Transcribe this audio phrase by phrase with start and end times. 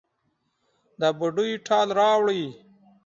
[0.99, 2.43] د بوډۍ ټال راوړي